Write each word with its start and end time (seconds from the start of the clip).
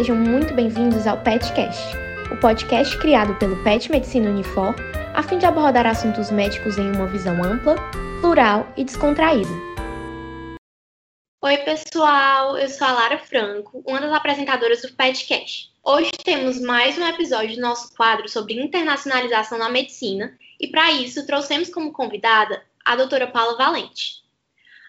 sejam 0.00 0.16
muito 0.16 0.54
bem-vindos 0.54 1.06
ao 1.06 1.18
PetCast, 1.18 1.94
o 2.32 2.36
podcast 2.38 2.96
criado 2.96 3.34
pelo 3.34 3.62
Pet 3.62 3.90
Medicina 3.90 4.30
Unifor, 4.30 4.74
a 5.14 5.22
fim 5.22 5.36
de 5.36 5.44
abordar 5.44 5.86
assuntos 5.86 6.30
médicos 6.30 6.78
em 6.78 6.90
uma 6.90 7.06
visão 7.06 7.44
ampla, 7.44 7.76
plural 8.22 8.66
e 8.78 8.84
descontraída. 8.84 9.50
Oi, 11.44 11.58
pessoal, 11.58 12.56
eu 12.56 12.66
sou 12.70 12.86
a 12.86 12.92
Lara 12.92 13.18
Franco, 13.18 13.82
uma 13.86 14.00
das 14.00 14.10
apresentadoras 14.10 14.80
do 14.80 14.90
PetCast. 14.94 15.70
Hoje 15.84 16.12
temos 16.24 16.58
mais 16.62 16.96
um 16.96 17.06
episódio 17.06 17.56
do 17.56 17.60
nosso 17.60 17.94
quadro 17.94 18.26
sobre 18.26 18.54
internacionalização 18.54 19.58
na 19.58 19.68
medicina 19.68 20.34
e, 20.58 20.68
para 20.68 20.92
isso, 20.92 21.26
trouxemos 21.26 21.68
como 21.68 21.92
convidada 21.92 22.62
a 22.86 22.96
doutora 22.96 23.26
Paula 23.26 23.58
Valente. 23.58 24.22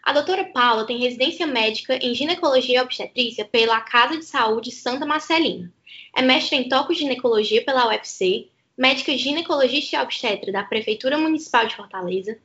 A 0.04 0.14
doutora 0.14 0.46
Paula 0.46 0.86
tem 0.86 0.98
residência 0.98 1.46
médica 1.46 1.96
em 1.96 2.16
ginecologia 2.16 2.78
e 2.80 2.82
obstetrícia 2.82 3.46
pela 3.46 3.80
Casa 3.82 4.18
de 4.18 4.26
Saúde 4.26 4.72
Santa 4.72 5.05
Marcelina. 5.05 5.72
É 6.16 6.22
mestre 6.22 6.58
em 6.58 6.68
toco-ginecologia 6.68 7.64
pela 7.64 7.88
UFC, 7.88 8.50
médica 8.76 9.16
ginecologista 9.16 9.96
e 9.96 10.00
obstetra 10.00 10.52
da 10.52 10.64
Prefeitura 10.64 11.18
Municipal 11.18 11.68
de 11.68 11.76
Fortaleza, 11.76 12.38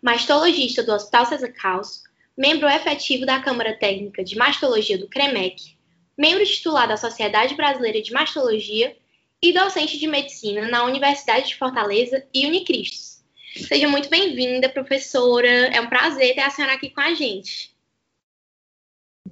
mastologista 0.00 0.82
do 0.82 0.92
Hospital 0.92 1.26
César 1.26 1.52
Caos, 1.52 2.02
membro 2.36 2.66
efetivo 2.66 3.26
da 3.26 3.40
Câmara 3.40 3.74
Técnica 3.74 4.24
de 4.24 4.36
Mastologia 4.36 4.96
do 4.96 5.06
CREMEC, 5.06 5.76
membro 6.16 6.44
titular 6.46 6.88
da 6.88 6.96
Sociedade 6.96 7.54
Brasileira 7.54 8.00
de 8.00 8.10
Mastologia 8.10 8.96
e 9.42 9.52
docente 9.52 9.98
de 9.98 10.06
medicina 10.06 10.66
na 10.68 10.84
Universidade 10.84 11.48
de 11.48 11.56
Fortaleza 11.56 12.24
e 12.32 12.46
Unicristos. 12.46 13.11
Seja 13.54 13.86
muito 13.86 14.08
bem-vinda, 14.08 14.68
professora. 14.68 15.48
É 15.48 15.80
um 15.80 15.88
prazer 15.88 16.34
ter 16.34 16.40
a 16.40 16.50
senhora 16.50 16.74
aqui 16.74 16.90
com 16.90 17.00
a 17.00 17.14
gente. 17.14 17.74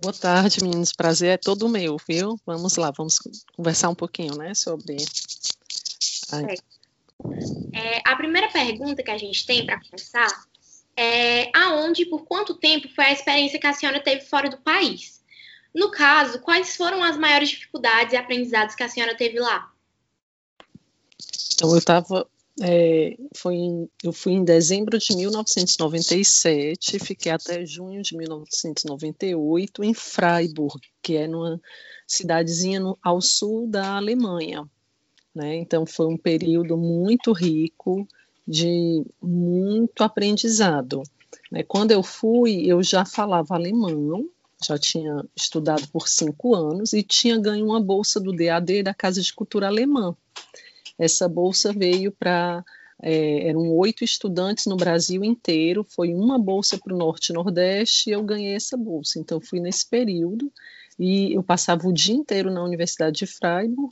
Boa 0.00 0.12
tarde, 0.12 0.62
meninos. 0.62 0.92
Prazer 0.92 1.30
é 1.30 1.36
todo 1.36 1.68
meu, 1.68 1.96
viu? 2.06 2.38
Vamos 2.46 2.76
lá, 2.76 2.90
vamos 2.90 3.18
conversar 3.56 3.88
um 3.88 3.94
pouquinho, 3.94 4.36
né, 4.36 4.54
sobre. 4.54 4.96
É, 7.72 8.00
a 8.04 8.16
primeira 8.16 8.48
pergunta 8.48 9.02
que 9.02 9.10
a 9.10 9.18
gente 9.18 9.44
tem 9.46 9.66
para 9.66 9.80
começar 9.80 10.28
é 10.96 11.50
aonde 11.56 12.02
e 12.02 12.06
por 12.06 12.24
quanto 12.24 12.54
tempo 12.54 12.88
foi 12.94 13.06
a 13.06 13.12
experiência 13.12 13.58
que 13.58 13.66
a 13.66 13.72
senhora 13.72 14.00
teve 14.00 14.22
fora 14.22 14.48
do 14.48 14.58
país? 14.58 15.20
No 15.74 15.90
caso, 15.90 16.40
quais 16.40 16.76
foram 16.76 17.02
as 17.02 17.16
maiores 17.16 17.48
dificuldades 17.48 18.12
e 18.12 18.16
aprendizados 18.16 18.74
que 18.74 18.82
a 18.82 18.88
senhora 18.88 19.16
teve 19.16 19.38
lá? 19.38 19.72
Então, 21.54 21.70
eu 21.70 21.78
estava 21.78 22.26
é, 22.60 23.16
foi 23.36 23.54
em, 23.54 23.88
eu 24.02 24.12
fui 24.12 24.32
em 24.32 24.44
dezembro 24.44 24.98
de 24.98 25.14
1997, 25.16 26.98
fiquei 26.98 27.32
até 27.32 27.64
junho 27.64 28.02
de 28.02 28.16
1998 28.16 29.84
em 29.84 29.94
Freiburg, 29.94 30.80
que 31.02 31.16
é 31.16 31.28
numa 31.28 31.60
cidadezinha 32.06 32.80
no, 32.80 32.98
ao 33.02 33.20
sul 33.20 33.68
da 33.68 33.96
Alemanha. 33.96 34.68
Né? 35.34 35.56
Então 35.56 35.86
foi 35.86 36.06
um 36.06 36.16
período 36.16 36.76
muito 36.76 37.32
rico 37.32 38.06
de 38.46 39.04
muito 39.22 40.02
aprendizado. 40.02 41.02
Né? 41.50 41.62
Quando 41.62 41.92
eu 41.92 42.02
fui, 42.02 42.64
eu 42.66 42.82
já 42.82 43.04
falava 43.04 43.54
alemão, 43.54 44.28
já 44.62 44.76
tinha 44.76 45.24
estudado 45.34 45.88
por 45.88 46.08
cinco 46.08 46.54
anos 46.54 46.92
e 46.92 47.02
tinha 47.02 47.38
ganho 47.38 47.66
uma 47.66 47.80
bolsa 47.80 48.20
do 48.20 48.32
DAD 48.32 48.82
da 48.82 48.92
Casa 48.92 49.22
de 49.22 49.32
Cultura 49.32 49.68
Alemã. 49.68 50.14
Essa 51.00 51.26
bolsa 51.26 51.72
veio 51.72 52.12
para 52.12 52.62
é, 53.02 53.48
eram 53.48 53.74
oito 53.76 54.04
estudantes 54.04 54.66
no 54.66 54.76
Brasil 54.76 55.24
inteiro, 55.24 55.82
foi 55.88 56.12
uma 56.12 56.38
bolsa 56.38 56.78
para 56.78 56.94
o 56.94 56.98
Norte 56.98 57.30
e 57.30 57.32
Nordeste 57.32 58.10
e 58.10 58.12
eu 58.12 58.22
ganhei 58.22 58.54
essa 58.54 58.76
bolsa. 58.76 59.18
Então, 59.18 59.40
fui 59.40 59.58
nesse 59.60 59.88
período 59.88 60.52
e 60.98 61.32
eu 61.32 61.42
passava 61.42 61.88
o 61.88 61.92
dia 61.92 62.14
inteiro 62.14 62.50
na 62.50 62.62
Universidade 62.62 63.20
de 63.20 63.26
Freiburg, 63.26 63.88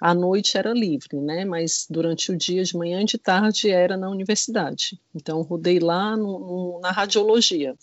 à 0.00 0.14
noite 0.14 0.56
era 0.56 0.72
livre, 0.72 1.20
né? 1.20 1.44
Mas 1.44 1.88
durante 1.90 2.30
o 2.30 2.36
dia, 2.36 2.62
de 2.62 2.76
manhã 2.76 3.02
e 3.02 3.06
de 3.06 3.18
tarde, 3.18 3.68
era 3.68 3.96
na 3.96 4.08
universidade. 4.08 5.00
Então, 5.12 5.42
rodei 5.42 5.80
lá 5.80 6.16
no, 6.16 6.38
no, 6.38 6.80
na 6.80 6.92
radiologia. 6.92 7.74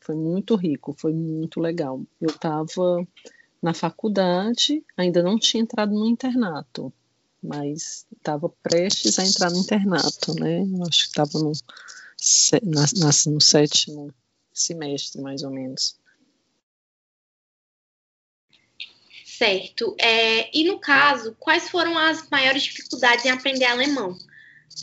Foi 0.00 0.14
muito 0.14 0.54
rico, 0.54 0.94
foi 0.98 1.14
muito 1.14 1.58
legal. 1.58 2.02
Eu 2.20 2.28
estava 2.28 3.06
na 3.62 3.72
faculdade, 3.72 4.84
ainda 4.94 5.22
não 5.22 5.38
tinha 5.38 5.62
entrado 5.62 5.94
no 5.94 6.06
internato 6.06 6.92
mas 7.44 8.06
estava 8.16 8.48
prestes 8.62 9.18
a 9.18 9.24
entrar 9.24 9.50
no 9.50 9.58
internato, 9.58 10.34
né? 10.34 10.62
Acho 10.88 11.02
que 11.04 11.08
estava 11.08 11.38
no, 11.38 11.52
no 13.26 13.40
sétimo 13.40 14.14
semestre, 14.52 15.20
mais 15.20 15.42
ou 15.42 15.50
menos. 15.50 15.98
Certo. 19.24 19.94
É, 19.98 20.56
e 20.56 20.64
no 20.64 20.78
caso, 20.78 21.36
quais 21.38 21.68
foram 21.68 21.98
as 21.98 22.28
maiores 22.30 22.62
dificuldades 22.62 23.24
em 23.24 23.30
aprender 23.30 23.64
alemão? 23.64 24.16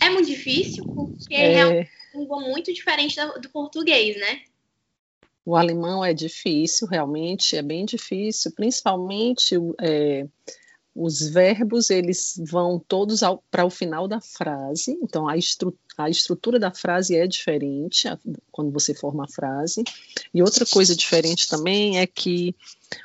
É 0.01 0.09
muito 0.09 0.27
difícil, 0.27 0.85
porque 0.85 1.33
é, 1.33 1.53
é 1.53 1.65
uma 1.65 1.87
língua 2.13 2.41
muito 2.41 2.71
diferente 2.73 3.15
do, 3.15 3.39
do 3.39 3.49
português, 3.49 4.17
né? 4.17 4.41
O 5.43 5.55
alemão 5.55 6.05
é 6.05 6.13
difícil, 6.13 6.87
realmente, 6.87 7.55
é 7.55 7.61
bem 7.61 7.85
difícil, 7.85 8.51
principalmente 8.51 9.55
é, 9.79 10.27
os 10.95 11.21
verbos 11.29 11.89
eles 11.89 12.33
vão 12.49 12.77
todos 12.79 13.21
para 13.49 13.65
o 13.65 13.69
final 13.69 14.07
da 14.07 14.19
frase, 14.19 14.97
então 15.01 15.27
a, 15.27 15.37
estru 15.37 15.77
a 15.97 16.09
estrutura 16.09 16.59
da 16.59 16.71
frase 16.71 17.15
é 17.15 17.25
diferente 17.25 18.07
a, 18.07 18.17
quando 18.51 18.71
você 18.71 18.93
forma 18.93 19.23
a 19.23 19.27
frase. 19.27 19.83
E 20.33 20.41
outra 20.41 20.65
coisa 20.65 20.95
diferente 20.95 21.47
também 21.47 21.99
é 21.99 22.05
que 22.05 22.55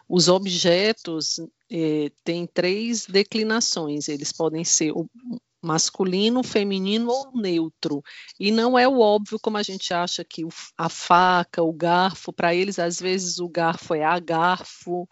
os 0.08 0.28
objetos 0.28 1.38
eh, 1.70 2.10
têm 2.24 2.46
três 2.46 3.06
declinações, 3.06 4.08
eles 4.08 4.32
podem 4.32 4.64
ser 4.64 4.92
o 4.92 5.08
masculino, 5.62 6.42
feminino 6.42 7.10
ou 7.10 7.32
neutro. 7.34 8.02
E 8.38 8.50
não 8.50 8.78
é 8.78 8.86
o 8.86 9.00
óbvio 9.00 9.38
como 9.40 9.56
a 9.56 9.62
gente 9.62 9.92
acha 9.92 10.24
que 10.24 10.44
o, 10.44 10.48
a 10.76 10.88
faca, 10.88 11.62
o 11.62 11.72
garfo, 11.72 12.32
para 12.32 12.54
eles 12.54 12.78
às 12.78 13.00
vezes 13.00 13.38
o 13.38 13.48
garfo 13.48 13.94
é 13.94 14.04
a 14.04 14.18
garfo 14.18 15.08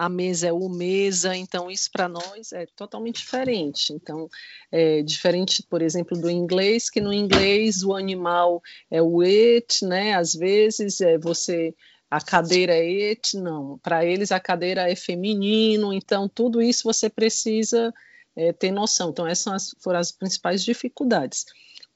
a 0.00 0.08
mesa 0.08 0.46
é 0.46 0.52
o 0.52 0.66
mesa, 0.66 1.36
então 1.36 1.70
isso 1.70 1.90
para 1.92 2.08
nós 2.08 2.54
é 2.54 2.64
totalmente 2.74 3.18
diferente. 3.18 3.92
Então, 3.92 4.30
é 4.72 5.02
diferente, 5.02 5.62
por 5.62 5.82
exemplo, 5.82 6.18
do 6.18 6.30
inglês, 6.30 6.88
que 6.88 7.02
no 7.02 7.12
inglês 7.12 7.82
o 7.82 7.94
animal 7.94 8.62
é 8.90 9.02
o 9.02 9.20
it, 9.20 9.84
né? 9.84 10.14
Às 10.14 10.32
vezes 10.32 11.02
é 11.02 11.18
você 11.18 11.74
a 12.10 12.18
cadeira 12.18 12.72
é 12.74 13.10
it, 13.10 13.36
não. 13.36 13.76
Para 13.76 14.02
eles 14.02 14.32
a 14.32 14.40
cadeira 14.40 14.90
é 14.90 14.96
feminino, 14.96 15.92
então 15.92 16.26
tudo 16.26 16.62
isso 16.62 16.84
você 16.84 17.10
precisa 17.10 17.92
é, 18.34 18.54
ter 18.54 18.70
noção. 18.70 19.10
Então, 19.10 19.26
essas 19.26 19.74
foram 19.80 19.98
as 19.98 20.10
principais 20.10 20.64
dificuldades. 20.64 21.44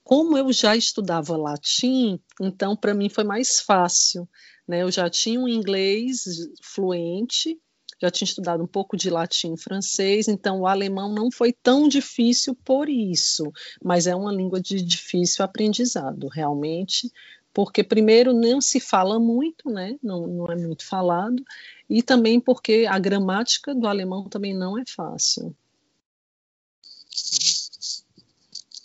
Como 0.02 0.36
eu 0.36 0.52
já 0.52 0.76
estudava 0.76 1.38
latim, 1.38 2.20
então 2.38 2.76
para 2.76 2.92
mim 2.92 3.08
foi 3.08 3.24
mais 3.24 3.60
fácil. 3.60 4.28
Né? 4.68 4.82
Eu 4.82 4.90
já 4.90 5.08
tinha 5.08 5.40
um 5.40 5.48
inglês 5.48 6.24
fluente, 6.62 7.58
já 8.04 8.10
tinha 8.10 8.26
estudado 8.26 8.62
um 8.62 8.66
pouco 8.66 8.96
de 8.96 9.08
latim 9.08 9.54
e 9.54 9.58
francês, 9.58 10.28
então 10.28 10.60
o 10.60 10.66
alemão 10.66 11.12
não 11.12 11.30
foi 11.30 11.52
tão 11.52 11.88
difícil 11.88 12.54
por 12.54 12.88
isso, 12.88 13.50
mas 13.82 14.06
é 14.06 14.14
uma 14.14 14.32
língua 14.32 14.60
de 14.60 14.80
difícil 14.82 15.44
aprendizado, 15.44 16.28
realmente, 16.28 17.10
porque 17.52 17.82
primeiro 17.82 18.34
não 18.34 18.60
se 18.60 18.78
fala 18.78 19.18
muito, 19.18 19.70
né? 19.70 19.96
Não, 20.02 20.26
não 20.26 20.46
é 20.46 20.56
muito 20.56 20.86
falado, 20.86 21.42
e 21.88 22.02
também 22.02 22.38
porque 22.38 22.86
a 22.88 22.98
gramática 22.98 23.74
do 23.74 23.86
alemão 23.86 24.28
também 24.28 24.54
não 24.54 24.78
é 24.78 24.84
fácil. 24.86 25.56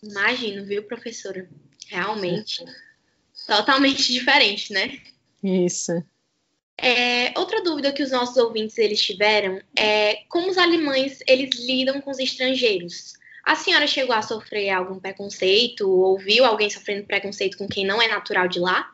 Imagino, 0.01 0.63
viu, 0.65 0.83
professora? 0.83 1.49
Realmente, 1.87 2.63
totalmente 3.45 4.13
diferente, 4.13 4.71
né? 4.71 4.97
Isso. 5.43 5.91
É, 6.81 7.37
outra 7.37 7.61
dúvida 7.61 7.91
que 7.91 8.01
os 8.01 8.11
nossos 8.11 8.37
ouvintes 8.37 8.77
eles 8.77 9.01
tiveram 9.01 9.61
é 9.77 10.23
como 10.29 10.49
os 10.49 10.57
alemães 10.57 11.19
eles 11.27 11.49
lidam 11.59 11.99
com 11.99 12.09
os 12.09 12.19
estrangeiros. 12.19 13.13
A 13.43 13.55
senhora 13.55 13.87
chegou 13.87 14.15
a 14.15 14.21
sofrer 14.21 14.69
algum 14.69 14.99
preconceito 14.99 15.89
ou 15.89 16.17
viu 16.17 16.45
alguém 16.45 16.69
sofrendo 16.69 17.05
preconceito 17.05 17.57
com 17.57 17.67
quem 17.67 17.85
não 17.85 18.01
é 18.01 18.07
natural 18.07 18.47
de 18.47 18.59
lá? 18.59 18.93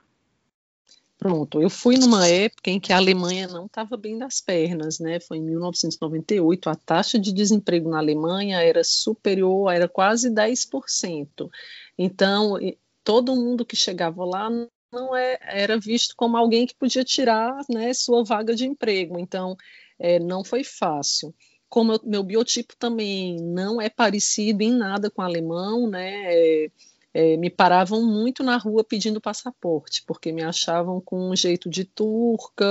Pronto, 1.17 1.61
eu 1.61 1.69
fui 1.69 1.97
numa 1.97 2.27
época 2.27 2.69
em 2.69 2.79
que 2.79 2.91
a 2.91 2.97
Alemanha 2.97 3.47
não 3.47 3.65
estava 3.65 3.97
bem 3.97 4.17
das 4.17 4.41
pernas, 4.41 4.99
né? 4.99 5.19
Foi 5.19 5.37
em 5.37 5.41
1998, 5.41 6.69
a 6.69 6.75
taxa 6.75 7.17
de 7.17 7.33
desemprego 7.33 7.89
na 7.89 7.97
Alemanha 7.97 8.61
era 8.61 8.83
superior, 8.83 9.71
era 9.73 9.87
quase 9.87 10.29
10%. 10.29 11.49
Então, 11.97 12.59
todo 13.03 13.35
mundo 13.35 13.65
que 13.65 13.75
chegava 13.75 14.23
lá 14.25 14.49
não 14.95 15.15
é, 15.15 15.37
era 15.41 15.79
visto 15.79 16.15
como 16.15 16.37
alguém 16.37 16.65
que 16.65 16.75
podia 16.75 17.03
tirar 17.03 17.53
né, 17.69 17.93
sua 17.93 18.23
vaga 18.23 18.55
de 18.55 18.65
emprego. 18.65 19.19
Então, 19.19 19.55
é, 19.99 20.19
não 20.19 20.43
foi 20.43 20.63
fácil. 20.63 21.35
Como 21.69 21.93
eu, 21.93 21.99
meu 22.03 22.23
biotipo 22.23 22.75
também 22.77 23.37
não 23.41 23.81
é 23.81 23.89
parecido 23.89 24.63
em 24.63 24.71
nada 24.71 25.11
com 25.11 25.21
o 25.21 25.25
alemão, 25.25 25.89
né? 25.89 26.33
É, 26.33 26.71
é, 27.15 27.37
me 27.37 27.49
paravam 27.49 28.05
muito 28.05 28.43
na 28.43 28.57
rua 28.57 28.83
pedindo 28.83 29.21
passaporte, 29.21 30.03
porque 30.05 30.33
me 30.33 30.43
achavam 30.43 30.99
com 30.99 31.29
um 31.29 31.33
jeito 31.33 31.69
de 31.69 31.85
turca, 31.85 32.65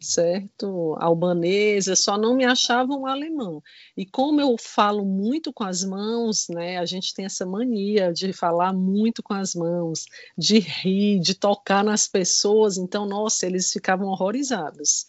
certo? 0.00 0.94
Albanesa, 1.00 1.96
só 1.96 2.16
não 2.16 2.36
me 2.36 2.44
achavam 2.44 3.06
alemão. 3.06 3.60
E 3.96 4.06
como 4.06 4.40
eu 4.40 4.54
falo 4.56 5.04
muito 5.04 5.52
com 5.52 5.64
as 5.64 5.82
mãos, 5.82 6.46
né? 6.48 6.78
A 6.78 6.86
gente 6.86 7.12
tem 7.12 7.24
essa 7.24 7.44
mania 7.44 8.12
de 8.12 8.32
falar 8.32 8.72
muito 8.72 9.20
com 9.20 9.34
as 9.34 9.52
mãos, 9.52 10.04
de 10.38 10.60
rir, 10.60 11.18
de 11.18 11.34
tocar 11.34 11.82
nas 11.82 12.06
pessoas, 12.06 12.76
então, 12.76 13.04
nossa, 13.04 13.46
eles 13.46 13.72
ficavam 13.72 14.06
horrorizados. 14.06 15.04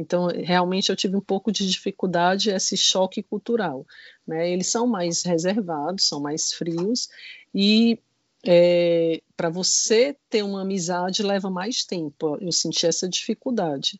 Então, 0.00 0.28
realmente, 0.28 0.88
eu 0.88 0.96
tive 0.96 1.16
um 1.16 1.20
pouco 1.20 1.52
de 1.52 1.68
dificuldade, 1.68 2.50
esse 2.50 2.76
choque 2.76 3.22
cultural. 3.22 3.86
Né? 4.26 4.50
Eles 4.50 4.68
são 4.68 4.86
mais 4.86 5.22
reservados, 5.22 6.08
são 6.08 6.20
mais 6.20 6.52
frios, 6.52 7.08
e 7.54 7.98
é, 8.46 9.20
para 9.36 9.50
você 9.50 10.16
ter 10.30 10.42
uma 10.42 10.62
amizade 10.62 11.22
leva 11.22 11.50
mais 11.50 11.84
tempo. 11.84 12.38
Eu 12.40 12.50
senti 12.50 12.86
essa 12.86 13.08
dificuldade. 13.08 13.98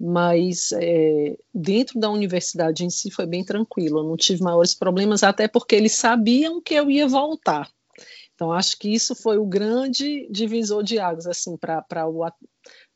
Mas 0.00 0.72
é, 0.72 1.36
dentro 1.54 2.00
da 2.00 2.10
universidade 2.10 2.84
em 2.84 2.90
si 2.90 3.10
foi 3.10 3.26
bem 3.26 3.44
tranquilo, 3.44 4.00
eu 4.00 4.04
não 4.04 4.16
tive 4.16 4.42
maiores 4.42 4.74
problemas, 4.74 5.22
até 5.22 5.46
porque 5.46 5.76
eles 5.76 5.92
sabiam 5.92 6.60
que 6.60 6.74
eu 6.74 6.90
ia 6.90 7.06
voltar. 7.06 7.70
Então, 8.34 8.52
acho 8.52 8.78
que 8.78 8.88
isso 8.92 9.14
foi 9.14 9.38
o 9.38 9.46
grande 9.46 10.28
divisor 10.30 10.82
de 10.82 10.98
águas, 10.98 11.26
assim, 11.26 11.56
para 11.56 11.84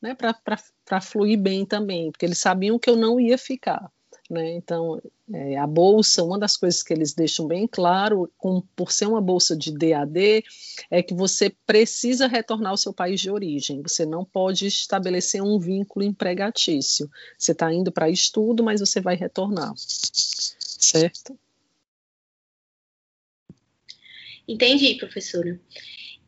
né, 0.02 0.14
para 0.14 1.00
fluir 1.00 1.38
bem 1.38 1.64
também, 1.64 2.11
porque 2.11 2.26
eles 2.26 2.38
sabiam 2.38 2.79
que 2.79 2.90
eu 2.90 2.96
não 2.96 3.20
ia 3.20 3.38
ficar. 3.38 3.90
Né? 4.29 4.52
Então, 4.55 5.00
é, 5.32 5.56
a 5.56 5.67
bolsa, 5.67 6.23
uma 6.23 6.38
das 6.38 6.56
coisas 6.56 6.82
que 6.82 6.93
eles 6.93 7.14
deixam 7.14 7.46
bem 7.46 7.67
claro, 7.67 8.31
com, 8.37 8.61
por 8.76 8.93
ser 8.93 9.06
uma 9.06 9.23
bolsa 9.23 9.56
de 9.56 9.73
DAD, 9.73 10.44
é 10.90 11.02
que 11.02 11.14
você 11.14 11.55
precisa 11.67 12.26
retornar 12.26 12.73
ao 12.73 12.76
seu 12.76 12.93
país 12.93 13.20
de 13.20 13.31
origem. 13.31 13.81
Você 13.82 14.05
não 14.05 14.25
pode 14.25 14.67
estabelecer 14.67 15.43
um 15.43 15.58
vínculo 15.58 16.05
empregatício. 16.05 17.08
Você 17.38 17.52
está 17.52 17.73
indo 17.73 17.90
para 17.90 18.11
estudo, 18.11 18.62
mas 18.62 18.81
você 18.81 19.00
vai 19.00 19.17
retornar. 19.17 19.73
Certo? 19.76 21.38
Entendi, 24.49 24.95
professora. 24.95 25.61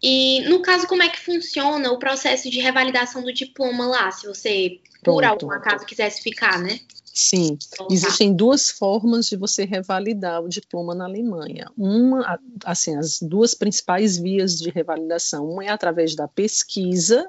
E 0.02 0.42
no 0.48 0.60
caso, 0.62 0.86
como 0.86 1.02
é 1.02 1.08
que 1.08 1.20
funciona 1.20 1.90
o 1.90 1.98
processo 1.98 2.50
de 2.50 2.60
revalidação 2.60 3.22
do 3.22 3.32
diploma 3.32 3.86
lá, 3.86 4.10
se 4.10 4.26
você, 4.26 4.80
por 5.02 5.22
Pronto. 5.22 5.44
algum 5.44 5.50
acaso, 5.50 5.84
quisesse 5.84 6.22
ficar, 6.22 6.58
né? 6.58 6.78
Sim, 7.12 7.58
existem 7.90 8.32
duas 8.32 8.70
formas 8.70 9.26
de 9.26 9.36
você 9.36 9.64
revalidar 9.64 10.42
o 10.42 10.48
diploma 10.48 10.94
na 10.94 11.04
Alemanha. 11.04 11.70
Uma, 11.76 12.40
assim, 12.64 12.96
as 12.96 13.20
duas 13.20 13.52
principais 13.52 14.16
vias 14.16 14.58
de 14.58 14.70
revalidação, 14.70 15.50
uma 15.50 15.64
é 15.64 15.68
através 15.68 16.14
da 16.14 16.28
pesquisa 16.28 17.28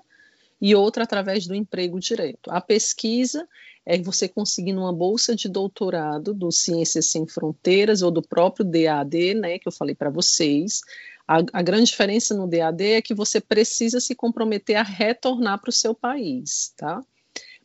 e 0.62 0.76
outra 0.76 1.04
através 1.04 1.48
do 1.48 1.56
emprego 1.56 2.00
direto. 2.00 2.52
A 2.52 2.62
pesquisa 2.62 3.48
é 3.86 3.98
você 4.02 4.28
conseguindo 4.28 4.82
uma 4.82 4.94
bolsa 4.94 5.36
de 5.36 5.50
doutorado 5.50 6.34
do 6.34 6.52
Ciências 6.52 7.08
Sem 7.08 7.28
Fronteiras 7.28 8.02
ou 8.02 8.12
do 8.12 8.22
próprio 8.22 8.66
DAD, 8.66 9.34
né, 9.34 9.60
que 9.60 9.68
eu 9.68 9.72
falei 9.72 9.96
para 9.96 10.10
vocês. 10.10 10.82
A, 11.28 11.38
a, 11.54 11.62
grande 11.62 11.86
diferença 11.86 12.36
no 12.36 12.48
DAD 12.48 12.84
é 12.84 13.02
que 13.02 13.14
você 13.14 13.40
precisa 13.40 14.00
se 14.00 14.14
comprometer 14.14 14.76
a 14.76 14.84
retornar 14.84 15.60
para 15.60 15.70
o 15.70 15.74
seu 15.74 15.96
país, 15.96 16.74
tá? 16.76 17.02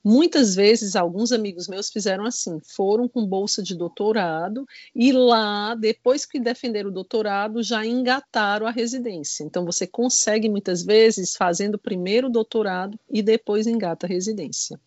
Muitas 0.09 0.55
vezes, 0.55 0.95
alguns 0.95 1.33
amigos 1.33 1.67
meus 1.67 1.91
fizeram 1.91 2.25
assim: 2.25 2.61
foram 2.61 3.09
com 3.09 3.27
bolsa 3.27 3.61
de 3.61 3.75
doutorado 3.75 4.65
e 4.95 5.11
lá, 5.11 5.75
depois 5.75 6.25
que 6.25 6.39
defenderam 6.39 6.91
o 6.91 6.93
doutorado, 6.93 7.61
já 7.61 7.85
engataram 7.85 8.69
a 8.69 8.71
residência. 8.71 9.43
Então, 9.43 9.65
você 9.65 9.85
consegue 9.85 10.49
muitas 10.49 10.85
vezes 10.85 11.35
fazendo 11.35 11.77
primeiro 11.77 12.29
o 12.29 12.31
doutorado 12.31 12.97
e 13.11 13.21
depois 13.21 13.67
engata 13.67 14.07
a 14.07 14.09
residência. 14.09 14.79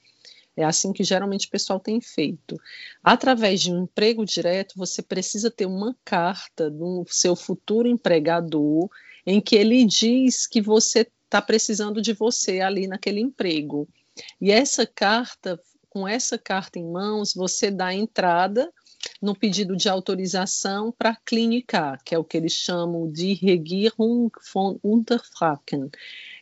É 0.59 0.65
assim 0.65 0.91
que 0.91 1.05
geralmente 1.05 1.47
o 1.47 1.49
pessoal 1.49 1.79
tem 1.79 2.01
feito. 2.01 2.57
Através 3.01 3.61
de 3.61 3.71
um 3.71 3.83
emprego 3.83 4.25
direto, 4.25 4.73
você 4.77 5.01
precisa 5.01 5.49
ter 5.49 5.65
uma 5.65 5.95
carta 6.03 6.69
do 6.69 7.05
seu 7.07 7.33
futuro 7.33 7.87
empregador 7.87 8.89
em 9.25 9.39
que 9.39 9.55
ele 9.55 9.85
diz 9.85 10.45
que 10.45 10.61
você 10.61 11.09
está 11.23 11.41
precisando 11.41 12.01
de 12.01 12.11
você 12.11 12.59
ali 12.59 12.87
naquele 12.87 13.21
emprego. 13.21 13.87
E 14.41 14.51
essa 14.51 14.85
carta, 14.85 15.57
com 15.89 16.05
essa 16.05 16.37
carta 16.37 16.77
em 16.77 16.91
mãos, 16.91 17.33
você 17.33 17.71
dá 17.71 17.93
entrada 17.93 18.69
no 19.21 19.33
pedido 19.33 19.77
de 19.77 19.87
autorização 19.87 20.91
para 20.91 21.15
clinicar, 21.25 22.03
que 22.03 22.13
é 22.13 22.17
o 22.17 22.23
que 22.23 22.35
eles 22.35 22.51
chamam 22.51 23.09
de 23.09 23.33
Regierung 23.33 24.29
von 24.53 24.77
Unterfranken. 24.83 25.89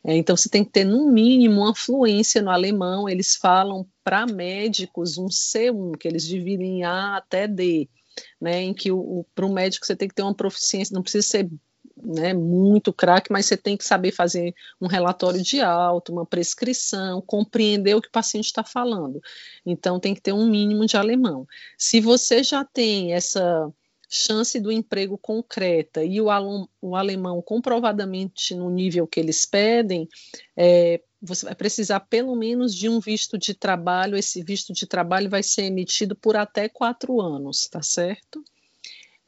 É, 0.03 0.15
então, 0.15 0.35
você 0.35 0.49
tem 0.49 0.63
que 0.63 0.71
ter, 0.71 0.83
no 0.83 1.11
mínimo, 1.11 1.61
uma 1.61 1.75
fluência 1.75 2.41
no 2.41 2.49
alemão. 2.49 3.07
Eles 3.09 3.35
falam 3.35 3.87
para 4.03 4.25
médicos 4.25 5.17
um 5.17 5.27
C1, 5.27 5.97
que 5.97 6.07
eles 6.07 6.25
dividem 6.25 6.79
em 6.79 6.83
A 6.83 7.17
até 7.17 7.47
D, 7.47 7.89
né, 8.39 8.61
em 8.61 8.73
que 8.73 8.89
para 9.35 9.45
o 9.45 9.53
médico 9.53 9.85
você 9.85 9.95
tem 9.95 10.07
que 10.07 10.15
ter 10.15 10.23
uma 10.23 10.33
proficiência, 10.33 10.93
não 10.93 11.03
precisa 11.03 11.27
ser 11.27 11.49
né, 12.03 12.33
muito 12.33 12.93
craque, 12.93 13.31
mas 13.31 13.45
você 13.45 13.57
tem 13.57 13.75
que 13.75 13.83
saber 13.83 14.11
fazer 14.11 14.53
um 14.79 14.87
relatório 14.87 15.41
de 15.41 15.59
alta, 15.61 16.11
uma 16.11 16.25
prescrição, 16.25 17.21
compreender 17.21 17.95
o 17.95 18.01
que 18.01 18.07
o 18.07 18.11
paciente 18.11 18.45
está 18.45 18.63
falando. 18.63 19.21
Então, 19.65 19.99
tem 19.99 20.13
que 20.13 20.21
ter 20.21 20.33
um 20.33 20.47
mínimo 20.47 20.85
de 20.85 20.95
alemão. 20.95 21.47
Se 21.77 21.99
você 21.99 22.43
já 22.43 22.63
tem 22.63 23.13
essa 23.13 23.71
chance 24.09 24.59
do 24.59 24.71
emprego 24.71 25.17
concreta 25.17 26.03
e 26.03 26.21
o, 26.21 26.27
o 26.81 26.95
alemão 26.95 27.41
comprovadamente 27.41 28.55
no 28.55 28.69
nível 28.69 29.05
que 29.05 29.19
eles 29.19 29.45
pedem, 29.45 30.07
é, 30.55 31.01
você 31.21 31.45
vai 31.45 31.55
precisar 31.55 31.99
pelo 32.01 32.35
menos 32.35 32.73
de 32.73 32.87
um 32.87 32.99
visto 32.99 33.37
de 33.37 33.53
trabalho. 33.53 34.17
Esse 34.17 34.43
visto 34.43 34.71
de 34.73 34.85
trabalho 34.85 35.29
vai 35.29 35.43
ser 35.43 35.63
emitido 35.63 36.15
por 36.15 36.35
até 36.35 36.69
quatro 36.69 37.19
anos, 37.19 37.67
tá 37.67 37.81
certo? 37.81 38.43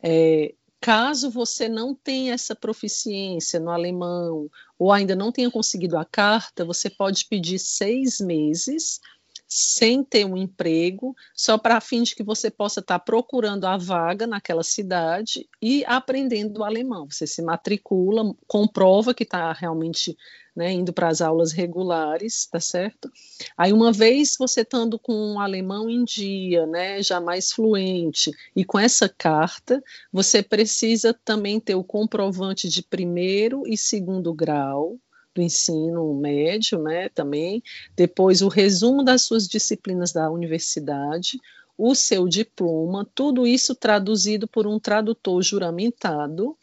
É, 0.02 0.54
Caso 0.82 1.30
você 1.30 1.68
não 1.68 1.94
tenha 1.94 2.34
essa 2.34 2.56
proficiência 2.56 3.60
no 3.60 3.70
alemão 3.70 4.50
ou 4.78 4.94
ainda 4.94 5.14
não 5.14 5.30
tenha 5.30 5.52
conseguido 5.52 5.98
a 5.98 6.06
carta, 6.06 6.64
você 6.64 6.90
pode 6.90 7.26
pedir 7.26 7.60
seis 7.60 8.22
meses 8.22 9.02
sem 9.50 10.04
ter 10.04 10.26
um 10.26 10.38
emprego, 10.38 11.16
só 11.34 11.58
para 11.58 11.82
de 11.82 12.14
que 12.16 12.24
você 12.24 12.52
possa 12.52 12.82
estar 12.82 13.00
tá 13.00 13.04
procurando 13.04 13.66
a 13.66 13.78
vaga 13.78 14.28
naquela 14.28 14.62
cidade 14.62 15.50
e 15.60 15.84
aprendendo 15.86 16.64
alemão. 16.64 17.08
Você 17.10 17.26
se 17.26 17.42
matricula, 17.42 18.36
comprova 18.46 19.12
que 19.12 19.24
está 19.24 19.52
realmente 19.52 20.16
né, 20.56 20.72
indo 20.72 20.94
para 20.94 21.08
as 21.08 21.22
aulas 21.22 21.52
regulares, 21.52 22.46
tá 22.46 22.60
certo? 22.60 23.10
Aí 23.58 23.74
uma 23.74 23.92
vez 23.92 24.36
você 24.38 24.62
estando 24.62 25.00
com 25.00 25.14
um 25.14 25.40
alemão 25.40 25.90
em 25.90 26.04
dia, 26.04 26.68
né, 26.68 27.02
já 27.02 27.20
mais 27.20 27.52
fluente, 27.52 28.32
e 28.56 28.66
com 28.66 28.78
essa 28.78 29.08
carta, 29.08 29.82
você 30.12 30.44
precisa 30.44 31.14
também 31.14 31.60
ter 31.60 31.76
o 31.76 31.84
comprovante 31.84 32.68
de 32.68 32.84
primeiro 32.84 33.64
e 33.66 33.78
segundo 33.78 34.34
grau, 34.34 34.98
do 35.34 35.42
ensino 35.42 36.14
médio, 36.16 36.82
né, 36.82 37.10
também, 37.10 37.64
depois 37.96 38.42
o 38.42 38.48
resumo 38.48 39.04
das 39.04 39.24
suas 39.24 39.48
disciplinas 39.48 40.12
da 40.12 40.30
universidade, 40.30 41.40
o 41.78 41.96
seu 41.96 42.28
diploma, 42.28 43.08
tudo 43.16 43.48
isso 43.48 43.74
traduzido 43.74 44.48
por 44.48 44.68
um 44.68 44.80
tradutor 44.80 45.42
juramentado, 45.42 46.58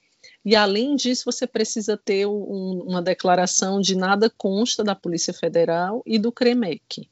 e, 0.44 0.54
além 0.54 0.94
disso, 0.94 1.25
você 1.25 1.44
precisa 1.44 1.96
ter 1.96 2.26
um, 2.26 2.85
uma 2.87 3.02
declaração 3.02 3.80
de 3.80 3.96
nada 3.96 4.30
consta 4.30 4.85
da 4.85 4.94
Polícia 4.94 5.35
Federal 5.35 6.02
e 6.06 6.20
do 6.20 6.30
CREMEC, 6.30 7.08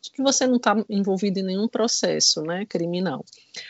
de 0.00 0.10
que 0.12 0.22
você 0.22 0.46
não 0.46 0.56
está 0.56 0.84
envolvido 0.88 1.40
em 1.40 1.42
nenhum 1.42 1.66
processo 1.66 2.42
né, 2.42 2.64
criminal. 2.64 3.24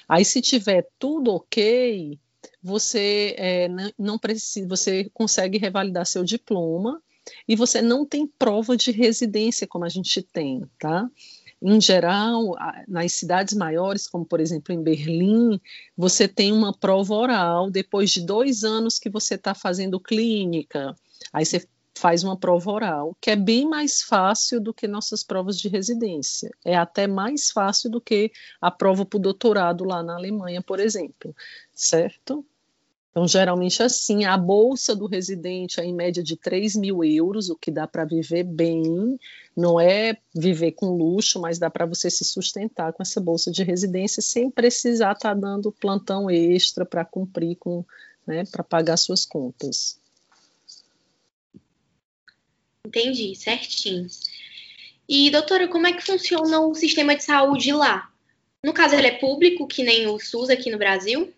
Aí, 0.07 0.23
se 0.23 0.43
tiver 0.43 0.87
tudo 0.99 1.33
ok, 1.33 2.19
você 2.63 3.35
é, 3.39 3.69
não 3.99 4.19
precisa, 4.19 4.69
você 4.69 5.09
consegue 5.15 5.57
revalidar 5.57 6.05
seu 6.05 6.23
diploma 6.23 7.01
e 7.47 7.57
você 7.57 7.83
não 7.83 8.05
tem 8.05 8.27
prova 8.27 8.77
de 8.77 8.91
residência 8.91 9.67
como 9.67 9.85
a 9.85 9.89
gente 9.89 10.23
tem, 10.23 10.63
tá? 10.79 11.09
Em 11.61 11.81
geral, 11.81 12.55
nas 12.87 13.13
cidades 13.13 13.55
maiores, 13.55 14.07
como 14.07 14.27
por 14.27 14.41
exemplo 14.41 14.75
em 14.75 14.83
Berlim, 14.83 15.61
você 15.97 16.29
tem 16.29 16.53
uma 16.53 16.73
prova 16.73 17.15
oral 17.15 17.71
depois 17.71 18.11
de 18.11 18.25
dois 18.25 18.63
anos 18.63 18.99
que 18.99 19.09
você 19.09 19.37
está 19.37 19.55
fazendo 19.55 19.99
clínica. 19.99 20.95
Aí 21.33 21.47
você 21.47 21.67
faz 21.97 22.23
uma 22.23 22.37
prova 22.37 22.71
oral, 22.71 23.17
que 23.21 23.31
é 23.31 23.37
bem 23.37 23.67
mais 23.67 24.03
fácil 24.03 24.61
do 24.61 24.75
que 24.75 24.87
nossas 24.87 25.23
provas 25.23 25.59
de 25.59 25.69
residência. 25.69 26.51
É 26.63 26.77
até 26.77 27.07
mais 27.07 27.51
fácil 27.51 27.91
do 27.91 28.01
que 28.01 28.31
a 28.61 28.71
prova 28.71 29.07
para 29.07 29.17
o 29.17 29.21
doutorado 29.21 29.83
lá 29.83 30.03
na 30.03 30.15
Alemanha, 30.15 30.61
por 30.61 30.79
exemplo, 30.79 31.35
certo? 31.73 32.45
Então, 33.17 33.27
geralmente 33.27 33.83
assim, 33.83 34.27
a 34.27 34.37
bolsa 34.37 34.95
do 34.95 35.07
residente 35.07 35.81
é 35.81 35.85
em 35.87 35.95
média 35.95 36.23
de 36.23 36.37
3 36.37 36.77
mil 36.77 37.03
euros, 37.03 37.49
o 37.49 37.57
que 37.57 37.71
dá 37.71 37.87
para 37.87 38.05
viver 38.05 38.45
bem, 38.45 39.19
não 39.57 39.81
é 39.81 40.19
viver 40.35 40.73
com 40.73 40.95
luxo, 40.95 41.41
mas 41.41 41.59
dá 41.59 41.71
para 41.71 41.87
você 41.87 42.11
se 42.11 42.27
sustentar 42.27 42.93
com 42.93 43.03
essa 43.03 43.19
bolsa 43.19 43.51
de 43.51 43.65
residência 43.65 44.21
sem 44.21 44.51
precisar 44.51 45.13
estar 45.13 45.35
tá 45.35 45.41
dando 45.41 45.73
plantão 45.73 46.31
extra 46.31 46.85
para 46.85 47.07
cumprir 47.07 47.57
com, 47.57 47.83
né, 48.27 48.45
para 48.45 48.63
pagar 48.63 48.99
suas 48.99 49.25
contas. 49.25 49.99
Entendi, 52.87 53.35
certinho. 53.35 54.09
E, 55.09 55.31
doutora, 55.31 55.69
como 55.69 55.87
é 55.87 55.95
que 55.95 56.05
funciona 56.05 56.61
o 56.61 56.75
sistema 56.75 57.17
de 57.17 57.25
saúde 57.25 57.73
lá? 57.73 58.13
No 58.63 58.75
caso, 58.75 58.95
ele 58.95 59.07
é 59.07 59.19
público, 59.19 59.67
que 59.67 59.83
nem 59.83 60.07
o 60.07 60.21
SUS 60.21 60.51
aqui 60.51 60.71
no 60.71 60.77
Brasil? 60.77 61.33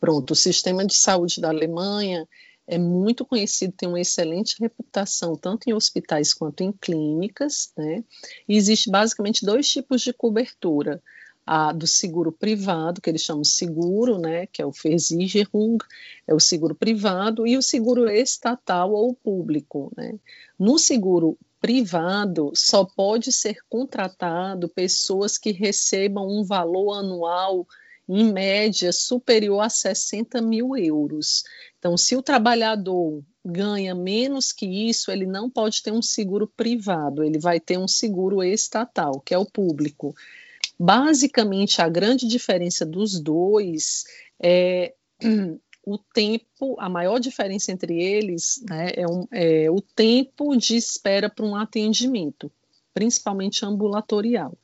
Pronto, 0.00 0.30
o 0.30 0.36
sistema 0.36 0.84
de 0.86 0.94
saúde 0.94 1.40
da 1.40 1.50
Alemanha 1.50 2.26
é 2.66 2.78
muito 2.78 3.24
conhecido, 3.26 3.74
tem 3.76 3.88
uma 3.88 4.00
excelente 4.00 4.56
reputação, 4.58 5.36
tanto 5.36 5.68
em 5.68 5.74
hospitais 5.74 6.32
quanto 6.32 6.62
em 6.62 6.72
clínicas, 6.72 7.72
né? 7.76 8.02
E 8.48 8.56
existe 8.56 8.90
basicamente 8.90 9.44
dois 9.44 9.68
tipos 9.68 10.00
de 10.00 10.12
cobertura. 10.12 11.02
A 11.44 11.72
do 11.72 11.86
seguro 11.86 12.30
privado, 12.30 13.00
que 13.00 13.10
eles 13.10 13.22
chamam 13.22 13.42
de 13.42 13.48
seguro, 13.48 14.18
né, 14.18 14.46
que 14.46 14.62
é 14.62 14.66
o 14.66 14.70
Versicherung, 14.70 15.78
é 16.24 16.32
o 16.32 16.38
seguro 16.38 16.76
privado, 16.76 17.44
e 17.44 17.56
o 17.56 17.62
seguro 17.62 18.08
estatal 18.08 18.92
ou 18.92 19.14
público. 19.14 19.90
Né? 19.96 20.16
No 20.56 20.78
seguro 20.78 21.36
privado, 21.60 22.52
só 22.54 22.84
pode 22.84 23.32
ser 23.32 23.56
contratado 23.68 24.68
pessoas 24.68 25.36
que 25.36 25.50
recebam 25.50 26.28
um 26.28 26.44
valor 26.44 26.92
anual 26.92 27.66
em 28.12 28.32
média, 28.32 28.92
superior 28.92 29.60
a 29.60 29.68
60 29.68 30.42
mil 30.42 30.76
euros. 30.76 31.44
Então, 31.78 31.96
se 31.96 32.16
o 32.16 32.22
trabalhador 32.22 33.22
ganha 33.44 33.94
menos 33.94 34.52
que 34.52 34.66
isso, 34.66 35.12
ele 35.12 35.26
não 35.26 35.48
pode 35.48 35.80
ter 35.80 35.92
um 35.92 36.02
seguro 36.02 36.48
privado, 36.48 37.22
ele 37.22 37.38
vai 37.38 37.60
ter 37.60 37.78
um 37.78 37.86
seguro 37.86 38.42
estatal, 38.42 39.20
que 39.20 39.32
é 39.32 39.38
o 39.38 39.46
público. 39.46 40.12
Basicamente, 40.78 41.80
a 41.80 41.88
grande 41.88 42.26
diferença 42.26 42.84
dos 42.84 43.20
dois 43.20 44.04
é 44.42 44.92
o 45.86 45.96
tempo, 45.96 46.76
a 46.80 46.88
maior 46.88 47.20
diferença 47.20 47.70
entre 47.70 48.02
eles 48.02 48.60
né, 48.68 48.90
é, 48.96 49.06
um, 49.06 49.26
é 49.30 49.70
o 49.70 49.80
tempo 49.80 50.56
de 50.56 50.76
espera 50.76 51.30
para 51.30 51.46
um 51.46 51.54
atendimento, 51.54 52.50
principalmente 52.92 53.64
ambulatorial 53.64 54.58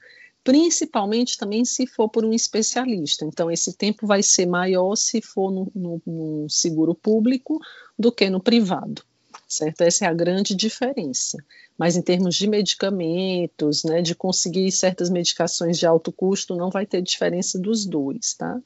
principalmente 0.46 1.36
também 1.36 1.64
se 1.64 1.88
for 1.88 2.08
por 2.08 2.24
um 2.24 2.32
especialista. 2.32 3.24
Então, 3.24 3.50
esse 3.50 3.72
tempo 3.72 4.06
vai 4.06 4.22
ser 4.22 4.46
maior 4.46 4.94
se 4.94 5.20
for 5.20 5.50
no, 5.50 5.72
no, 5.74 6.02
no, 6.06 6.48
seguro 6.48 6.94
público 6.94 7.60
do 7.98 8.12
que 8.12 8.30
no 8.30 8.40
privado, 8.40 9.02
certo? 9.48 9.80
Essa 9.80 10.04
é 10.04 10.08
a 10.08 10.14
grande 10.14 10.54
diferença. 10.54 11.36
Mas 11.76 11.96
em 11.96 12.00
termos 12.00 12.36
de 12.36 12.46
medicamentos, 12.46 13.82
né, 13.82 14.00
de 14.00 14.14
conseguir 14.14 14.70
certas 14.70 15.10
medicações 15.10 15.80
de 15.80 15.84
alto 15.84 16.12
custo, 16.12 16.54
não 16.54 16.70
vai 16.70 16.86
ter 16.86 17.02
diferença 17.02 17.58
dos 17.58 17.84
dois, 17.84 18.34
tá? 18.34 18.56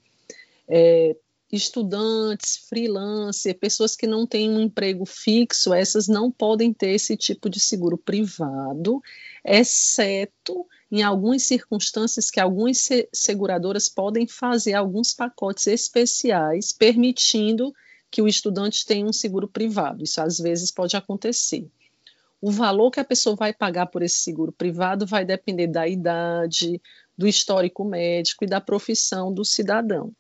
É, 0.69 1.17
estudantes, 1.51 2.59
freelancer, 2.69 3.59
pessoas 3.59 3.97
que 3.97 4.07
não 4.07 4.27
têm 4.27 4.51
um 4.51 4.61
emprego 4.61 5.07
fixo, 5.07 5.73
essas 5.73 6.09
não 6.09 6.31
podem 6.31 6.75
ter 6.75 6.91
esse 6.91 7.17
tipo 7.17 7.49
de 7.49 7.59
seguro 7.59 7.97
privado, 7.97 9.01
exceto 9.43 10.67
em 10.91 11.03
algumas 11.03 11.45
circunstâncias 11.45 12.31
que 12.31 12.41
algumas 12.41 12.89
seguradoras 13.13 13.89
podem 13.89 14.27
fazer 14.27 14.75
alguns 14.75 15.15
pacotes 15.15 15.67
especiais 15.67 16.73
permitindo 16.73 17.73
que 18.11 18.21
o 18.21 18.27
estudante 18.27 18.85
tenha 18.85 19.07
um 19.07 19.13
seguro 19.13 19.47
privado. 19.47 20.03
Isso 20.03 20.21
às 20.21 20.39
vezes 20.39 20.73
pode 20.73 20.97
acontecer. 20.97 21.69
O 22.41 22.51
valor 22.51 22.91
que 22.91 22.99
a 22.99 23.05
pessoa 23.05 23.37
vai 23.37 23.53
pagar 23.53 23.87
por 23.87 24.03
esse 24.03 24.17
seguro 24.17 24.51
privado 24.51 25.07
vai 25.07 25.25
depender 25.25 25.67
da 25.67 25.87
idade, 25.87 26.81
do 27.17 27.29
histórico 27.29 27.85
médico 27.85 28.45
e 28.45 28.49
da 28.49 28.61
profissão 28.61 29.33
do 29.33 29.45
cidadão. 29.45 30.11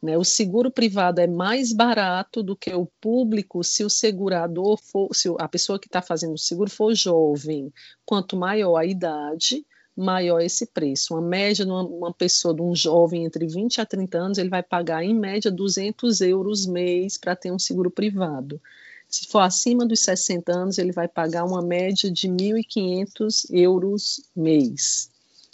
Né? 0.00 0.16
O 0.16 0.24
seguro 0.24 0.70
privado 0.70 1.20
é 1.20 1.26
mais 1.26 1.72
barato 1.72 2.42
do 2.42 2.54
que 2.54 2.72
o 2.72 2.86
público 3.00 3.64
se 3.64 3.84
o 3.84 3.90
segurador 3.90 4.78
for, 4.78 5.08
se 5.12 5.28
a 5.38 5.48
pessoa 5.48 5.78
que 5.78 5.88
está 5.88 6.00
fazendo 6.00 6.34
o 6.34 6.38
seguro 6.38 6.70
for 6.70 6.94
jovem. 6.94 7.72
Quanto 8.06 8.36
maior 8.36 8.76
a 8.76 8.86
idade, 8.86 9.66
maior 9.96 10.40
esse 10.40 10.66
preço. 10.66 11.14
Uma 11.14 11.22
média 11.22 11.64
de 11.64 11.70
uma, 11.70 12.12
pessoa, 12.12 12.54
de 12.54 12.62
um 12.62 12.74
jovem 12.74 13.24
entre 13.24 13.46
20 13.46 13.80
a 13.80 13.86
30 13.86 14.18
anos, 14.18 14.38
ele 14.38 14.48
vai 14.48 14.62
pagar 14.62 15.04
em 15.04 15.14
média 15.14 15.50
200 15.50 16.20
euros 16.20 16.66
mês 16.66 17.16
para 17.16 17.36
ter 17.36 17.52
um 17.52 17.58
seguro 17.58 17.90
privado. 17.90 18.60
Se 19.08 19.28
for 19.28 19.40
acima 19.40 19.86
dos 19.86 20.00
60 20.00 20.52
anos, 20.52 20.78
ele 20.78 20.90
vai 20.90 21.06
pagar 21.06 21.44
uma 21.44 21.62
média 21.62 22.10
de 22.10 22.28
1.500 22.28 23.46
euros 23.50 24.22
mês, 24.34 25.10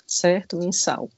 certo? 0.06 0.56
Mensal. 0.56 1.10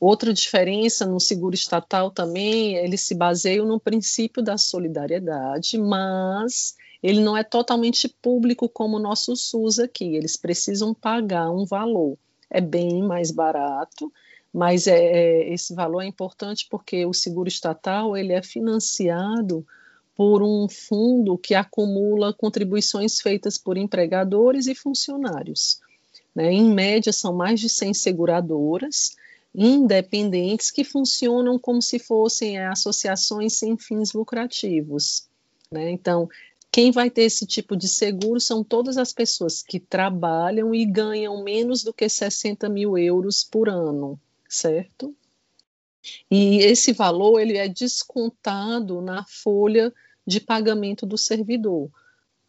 Outra 0.00 0.32
diferença 0.32 1.06
no 1.06 1.20
seguro 1.20 1.54
estatal 1.54 2.10
também, 2.10 2.76
ele 2.76 2.96
se 2.96 3.14
baseia 3.14 3.62
no 3.62 3.80
princípio 3.80 4.42
da 4.42 4.56
solidariedade, 4.56 5.78
mas 5.78 6.76
ele 7.02 7.20
não 7.20 7.36
é 7.36 7.42
totalmente 7.42 8.08
público 8.08 8.68
como 8.68 8.96
o 8.96 9.00
nosso 9.00 9.34
SUS 9.36 9.78
aqui, 9.78 10.16
eles 10.16 10.36
precisam 10.36 10.94
pagar 10.94 11.50
um 11.50 11.64
valor 11.64 12.16
é 12.50 12.60
bem 12.60 13.02
mais 13.02 13.30
barato, 13.30 14.12
mas 14.52 14.86
é, 14.86 14.96
é, 14.96 15.52
esse 15.52 15.74
valor 15.74 16.02
é 16.02 16.06
importante 16.06 16.66
porque 16.70 17.04
o 17.04 17.12
seguro 17.12 17.48
estatal 17.48 18.16
ele 18.16 18.32
é 18.32 18.42
financiado 18.42 19.66
por 20.16 20.42
um 20.42 20.66
fundo 20.68 21.36
que 21.36 21.54
acumula 21.54 22.32
contribuições 22.32 23.20
feitas 23.20 23.58
por 23.58 23.76
empregadores 23.76 24.66
e 24.66 24.74
funcionários. 24.74 25.78
Né? 26.34 26.52
Em 26.52 26.72
média, 26.72 27.12
são 27.12 27.34
mais 27.34 27.60
de 27.60 27.68
100 27.68 27.92
seguradoras 27.94 29.14
independentes 29.54 30.70
que 30.70 30.84
funcionam 30.84 31.58
como 31.58 31.80
se 31.80 31.98
fossem 31.98 32.58
é, 32.58 32.66
associações 32.66 33.58
sem 33.58 33.76
fins 33.76 34.12
lucrativos. 34.12 35.26
Né? 35.70 35.90
Então, 35.90 36.28
quem 36.76 36.90
vai 36.90 37.08
ter 37.08 37.22
esse 37.22 37.46
tipo 37.46 37.74
de 37.74 37.88
seguro 37.88 38.38
são 38.38 38.62
todas 38.62 38.98
as 38.98 39.10
pessoas 39.10 39.62
que 39.62 39.80
trabalham 39.80 40.74
e 40.74 40.84
ganham 40.84 41.42
menos 41.42 41.82
do 41.82 41.90
que 41.90 42.06
60 42.06 42.68
mil 42.68 42.98
euros 42.98 43.42
por 43.42 43.70
ano, 43.70 44.20
certo? 44.46 45.16
E 46.30 46.58
esse 46.58 46.92
valor 46.92 47.40
ele 47.40 47.56
é 47.56 47.66
descontado 47.66 49.00
na 49.00 49.24
folha 49.24 49.90
de 50.26 50.38
pagamento 50.38 51.06
do 51.06 51.16
servidor, 51.16 51.88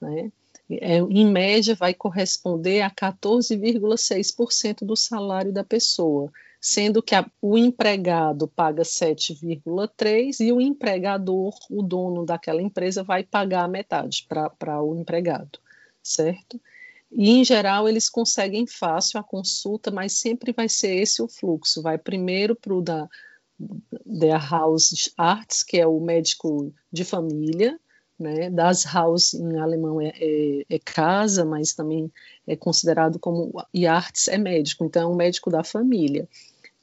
né? 0.01 0.29
É, 0.69 0.97
em 0.97 1.31
média 1.31 1.73
vai 1.73 1.93
corresponder 1.93 2.81
a 2.81 2.91
14,6% 2.91 4.85
do 4.85 4.97
salário 4.97 5.53
da 5.53 5.63
pessoa 5.63 6.29
sendo 6.59 7.01
que 7.01 7.15
a, 7.15 7.29
o 7.41 7.57
empregado 7.57 8.47
paga 8.47 8.83
7,3% 8.83 10.39
e 10.39 10.51
o 10.51 10.59
empregador, 10.59 11.53
o 11.69 11.81
dono 11.81 12.25
daquela 12.25 12.61
empresa, 12.61 13.03
vai 13.03 13.23
pagar 13.23 13.63
a 13.63 13.67
metade 13.67 14.25
para 14.27 14.81
o 14.81 14.95
empregado, 14.95 15.59
certo? 16.01 16.59
E, 17.11 17.29
em 17.29 17.45
geral, 17.45 17.87
eles 17.87 18.09
conseguem 18.09 18.67
fácil 18.67 19.19
a 19.19 19.23
consulta, 19.23 19.89
mas 19.91 20.19
sempre 20.19 20.51
vai 20.51 20.67
ser 20.67 20.95
esse 20.95 21.21
o 21.21 21.27
fluxo. 21.27 21.81
Vai 21.81 21.97
primeiro 21.97 22.55
para 22.55 22.73
o 22.73 22.81
da 22.81 23.07
der 24.05 24.39
House 24.49 25.11
Arts, 25.17 25.63
que 25.63 25.79
é 25.79 25.87
o 25.87 25.99
médico 25.99 26.71
de 26.91 27.03
família, 27.03 27.79
né? 28.19 28.49
Das 28.49 28.85
Haus 28.85 29.33
em 29.33 29.57
alemão 29.57 30.01
é, 30.01 30.11
é, 30.15 30.65
é, 30.69 30.79
casa, 30.79 31.45
mas 31.45 31.73
também 31.73 32.11
é 32.45 32.55
considerado 32.55 33.19
como 33.19 33.53
e 33.73 33.85
Arts 33.85 34.27
é 34.27 34.37
médico, 34.37 34.85
então 34.85 35.03
é 35.03 35.13
um 35.13 35.15
médico 35.15 35.49
da 35.49 35.63
família, 35.63 36.27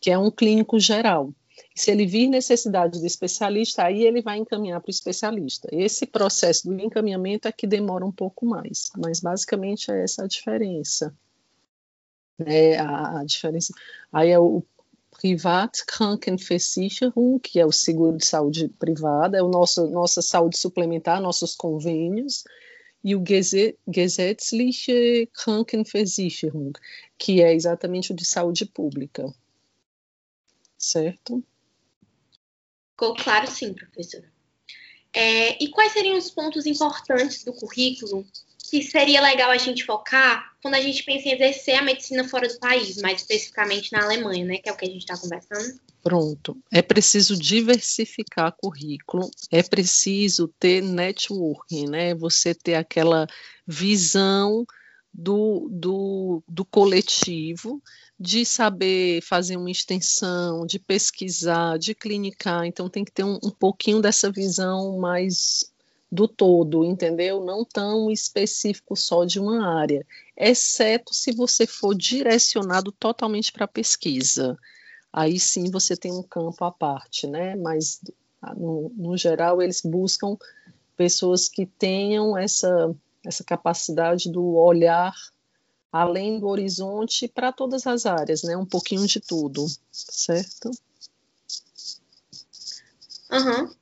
que 0.01 0.11
é 0.11 0.19
um 0.19 0.31
clínico 0.31 0.79
geral. 0.79 1.33
Se 1.75 1.91
ele 1.91 2.07
vir 2.07 2.29
necessidade 2.29 3.01
de 3.01 3.07
especialista, 3.07 3.85
aí 3.85 4.05
ele 4.05 4.23
vai 4.23 4.39
encaminhar 4.39 4.81
para 4.81 4.89
o 4.89 4.91
especialista. 4.91 5.69
Esse 5.73 6.07
processo 6.07 6.69
do 6.69 6.81
encaminhamento 6.81 7.49
é 7.49 7.53
que 7.53 7.67
demora 7.67 8.05
um 8.05 8.13
pouco 8.13 8.47
mais, 8.47 8.91
mas 8.97 9.21
basicamente 9.21 9.91
é 9.91 10.05
essa 10.05 10.25
a 10.25 10.27
diferença. 10.29 11.15
É 12.39 12.79
a, 12.79 13.21
a 13.21 13.25
diferença. 13.25 13.73
Aí 14.13 14.31
é 14.31 14.39
o 14.39 14.63
Privatkrankenversicherung, 15.25 17.39
que 17.39 17.59
é 17.59 17.65
o 17.65 17.73
seguro 17.73 18.19
de 18.19 18.27
saúde 18.27 18.69
privada, 18.69 19.39
é 19.39 19.43
o 19.43 19.49
nosso 19.49 19.89
nossa 19.89 20.21
saúde 20.21 20.59
suplementar, 20.59 21.19
nossos 21.19 21.57
convênios, 21.57 22.45
e 23.03 23.17
o 23.17 23.25
Gesetzliche 23.89 25.27
Krankenversicherung, 25.33 26.73
que 27.17 27.41
é 27.41 27.55
exatamente 27.55 28.13
o 28.13 28.15
de 28.15 28.27
saúde 28.27 28.67
pública. 28.67 29.35
Certo? 30.77 31.43
Ficou 32.91 33.17
claro 33.17 33.51
sim, 33.51 33.73
professora. 33.73 34.31
É, 35.11 35.65
e 35.65 35.71
quais 35.71 35.95
seriam 35.95 36.19
os 36.19 36.31
pontos 36.31 36.67
importantes 36.67 37.43
do 37.45 37.55
currículo 37.55 38.27
que 38.69 38.83
seria 38.83 39.23
legal 39.23 39.51
a 39.51 39.57
gente 39.57 39.87
focar 39.87 40.54
quando 40.65 40.77
a 40.77 40.81
gente 40.81 41.03
pensa 41.03 41.29
em 41.29 41.33
exercer 41.33 41.75
a 41.75 41.83
medicina 41.83 42.27
fora 42.27 42.49
do 42.49 42.59
país, 42.59 42.97
mais 42.97 43.21
especificamente 43.21 43.93
na 43.93 44.03
Alemanha, 44.03 44.47
né, 44.47 44.57
que 44.57 44.67
é 44.67 44.73
o 44.73 44.77
que 44.77 44.87
a 44.87 44.89
gente 44.89 45.03
está 45.03 45.15
conversando? 45.15 45.79
Pronto. 46.03 46.57
É 46.73 46.81
preciso 46.81 47.37
diversificar 47.37 48.57
currículo, 48.57 49.31
é 49.51 49.63
preciso 49.63 50.49
ter 50.59 50.83
networking, 50.83 51.87
né? 51.87 52.15
Você 52.15 52.55
ter 52.55 52.77
aquela 52.77 53.27
visão 53.67 54.65
do, 55.13 55.69
do, 55.71 56.43
do 56.49 56.65
coletivo, 56.65 57.83
de 58.19 58.47
saber 58.47 59.21
fazer 59.21 59.59
uma 59.59 59.71
extensão, 59.71 60.65
de 60.65 60.79
pesquisar, 60.79 61.79
de 61.79 61.95
clinicar. 61.95 62.65
Então, 62.65 62.89
tem 62.89 63.05
que 63.05 63.13
ter 63.13 63.25
um, 63.25 63.39
um 63.43 63.51
pouquinho 63.51 64.01
dessa 64.01 64.33
visão 64.33 64.97
mais 64.99 65.74
do 66.15 66.29
todo, 66.29 66.85
entendeu? 66.85 67.45
Não 67.45 67.65
tão 67.65 68.11
específico 68.11 68.95
só 68.95 69.25
de 69.25 69.41
uma 69.41 69.67
área, 69.67 70.07
exceto 70.37 71.13
se 71.13 71.33
você 71.33 71.67
for 71.67 71.95
direcionado 71.95 72.93
totalmente 72.93 73.53
para 73.53 73.65
a 73.65 73.69
pesquisa. 73.69 74.57
Aí 75.13 75.39
sim 75.39 75.71
você 75.71 75.97
tem 75.97 76.13
um 76.13 76.23
campo 76.23 76.65
à 76.65 76.71
parte, 76.71 77.27
né? 77.27 77.57
Mas 77.57 78.01
no, 78.57 78.93
no 78.97 79.17
geral 79.17 79.61
eles 79.61 79.81
buscam 79.81 80.37
pessoas 80.97 81.49
que 81.49 81.67
tenham 81.67 82.39
essa 82.39 82.95
essa 83.27 83.43
capacidade 83.43 84.31
do 84.31 84.55
olhar 84.55 85.15
além 85.91 86.39
do 86.39 86.47
horizonte 86.49 87.27
para 87.27 87.53
todas 87.53 87.87
as 87.87 88.05
áreas, 88.05 88.43
né? 88.43 88.57
Um 88.57 88.67
pouquinho 88.67 89.07
de 89.07 89.21
tudo, 89.21 89.65
certo? 89.91 90.71
Uhum. 93.31 93.73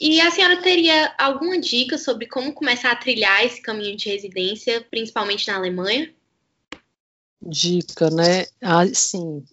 E 0.00 0.18
a 0.18 0.30
senhora 0.30 0.62
teria 0.62 1.14
alguma 1.18 1.60
dica 1.60 1.98
sobre 1.98 2.26
como 2.26 2.54
começar 2.54 2.90
a 2.90 2.96
trilhar 2.96 3.44
esse 3.44 3.60
caminho 3.60 3.94
de 3.98 4.08
residência, 4.08 4.80
principalmente 4.90 5.46
na 5.46 5.56
Alemanha? 5.56 6.10
Dica, 7.42 8.08
né? 8.08 8.46
Ah, 8.62 8.86
sim. 8.86 9.44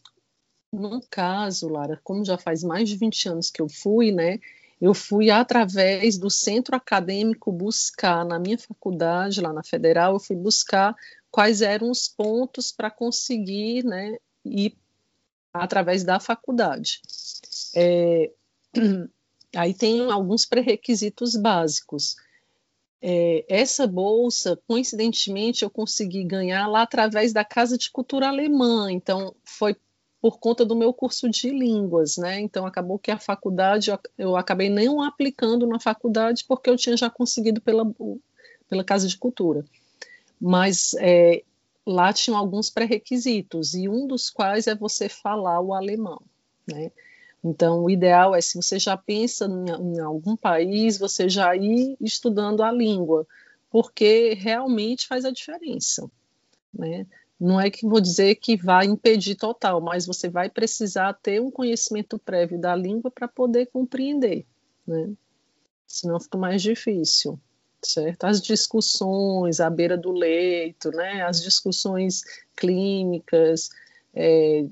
No 0.71 1.01
caso, 1.09 1.67
Lara, 1.67 1.99
como 2.01 2.23
já 2.23 2.37
faz 2.37 2.63
mais 2.63 2.87
de 2.87 2.95
20 2.95 3.27
anos 3.27 3.51
que 3.51 3.61
eu 3.61 3.67
fui, 3.67 4.13
né? 4.13 4.39
Eu 4.79 4.93
fui 4.93 5.29
através 5.29 6.17
do 6.17 6.29
centro 6.29 6.77
acadêmico 6.77 7.51
buscar 7.51 8.23
na 8.23 8.39
minha 8.39 8.57
faculdade, 8.57 9.41
lá 9.41 9.51
na 9.51 9.63
Federal, 9.63 10.13
eu 10.13 10.19
fui 10.19 10.35
buscar 10.35 10.95
quais 11.29 11.61
eram 11.61 11.91
os 11.91 12.07
pontos 12.07 12.71
para 12.71 12.89
conseguir 12.89 13.83
né, 13.83 14.17
ir 14.45 14.77
através 15.53 16.05
da 16.05 16.19
faculdade. 16.19 17.01
É, 17.75 18.31
aí 19.55 19.73
tem 19.73 20.11
alguns 20.11 20.45
pré-requisitos 20.45 21.35
básicos. 21.35 22.15
É, 23.01 23.45
essa 23.47 23.85
bolsa, 23.85 24.59
coincidentemente, 24.67 25.63
eu 25.63 25.69
consegui 25.69 26.23
ganhar 26.23 26.67
lá 26.67 26.81
através 26.81 27.31
da 27.31 27.45
Casa 27.45 27.77
de 27.77 27.91
Cultura 27.91 28.27
Alemã, 28.27 28.91
então 28.91 29.35
foi 29.43 29.75
por 30.19 30.39
conta 30.39 30.65
do 30.65 30.75
meu 30.75 30.91
curso 30.91 31.29
de 31.29 31.49
línguas, 31.51 32.17
né? 32.17 32.39
Então 32.39 32.65
acabou 32.65 32.97
que 32.97 33.11
a 33.11 33.19
faculdade 33.19 33.91
eu, 34.17 34.35
acabei 34.35 34.67
não 34.67 35.01
aplicando 35.01 35.67
na 35.67 35.79
faculdade 35.79 36.43
porque 36.47 36.69
eu 36.69 36.75
tinha 36.75 36.97
já 36.97 37.07
conseguido 37.07 37.61
pela, 37.61 37.85
pela 38.67 38.83
Casa 38.83 39.07
de 39.07 39.15
Cultura 39.15 39.63
mas 40.39 40.93
é, 40.99 41.43
lá 41.85 42.13
tinham 42.13 42.37
alguns 42.37 42.69
pré-requisitos, 42.69 43.73
e 43.73 43.89
um 43.89 44.07
dos 44.07 44.29
quais 44.29 44.67
é 44.67 44.75
você 44.75 45.09
falar 45.09 45.59
o 45.59 45.73
alemão, 45.73 46.21
né? 46.67 46.91
Então, 47.43 47.83
o 47.83 47.89
ideal 47.89 48.35
é, 48.35 48.41
se 48.41 48.55
você 48.55 48.79
já 48.79 48.97
pensa 48.97 49.45
em, 49.45 49.95
em 49.95 49.99
algum 49.99 50.35
país, 50.35 50.97
você 50.97 51.29
já 51.29 51.55
ir 51.55 51.95
estudando 52.01 52.61
a 52.63 52.71
língua, 52.71 53.27
porque 53.69 54.33
realmente 54.33 55.07
faz 55.07 55.23
a 55.23 55.31
diferença, 55.31 56.09
né? 56.73 57.05
Não 57.39 57.61
é 57.61 57.69
que 57.69 57.87
vou 57.87 58.01
dizer 58.01 58.35
que 58.35 58.57
vai 58.57 58.85
impedir 58.85 59.35
total, 59.35 59.79
mas 59.79 60.07
você 60.07 60.27
vai 60.27 60.49
precisar 60.49 61.13
ter 61.13 61.39
um 61.39 61.51
conhecimento 61.51 62.17
prévio 62.17 62.59
da 62.59 62.75
língua 62.75 63.11
para 63.11 63.27
poder 63.27 63.67
compreender, 63.67 64.45
né? 64.85 65.11
Senão 65.85 66.19
fica 66.19 66.37
mais 66.37 66.61
difícil 66.61 67.39
certo? 67.81 68.25
As 68.25 68.41
discussões 68.41 69.59
à 69.59 69.69
beira 69.69 69.97
do 69.97 70.11
leito, 70.11 70.91
né? 70.91 71.23
As 71.23 71.41
discussões 71.41 72.23
clínicas, 72.55 73.69
é, 74.13 74.65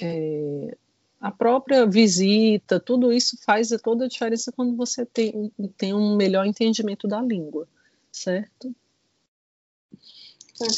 é, 0.00 0.76
a 1.24 1.30
própria 1.30 1.86
visita, 1.86 2.78
tudo 2.78 3.10
isso 3.10 3.38
faz 3.46 3.70
toda 3.82 4.04
a 4.04 4.08
diferença 4.08 4.52
quando 4.52 4.76
você 4.76 5.06
tem, 5.06 5.50
tem 5.74 5.94
um 5.94 6.16
melhor 6.16 6.44
entendimento 6.44 7.08
da 7.08 7.18
língua, 7.22 7.66
certo? 8.12 8.76